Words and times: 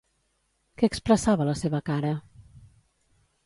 Què 0.79 0.89
expressava 0.93 1.47
la 1.51 1.55
seva 1.61 1.85
cara? 1.93 2.17